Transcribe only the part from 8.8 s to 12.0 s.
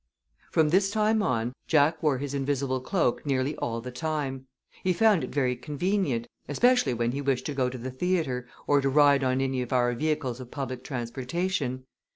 to ride on any of our vehicles of public transportation.